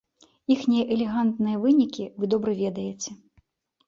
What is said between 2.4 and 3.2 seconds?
ведаеце.